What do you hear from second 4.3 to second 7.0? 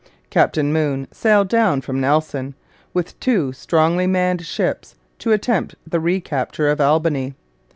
ships, to attempt the recapture of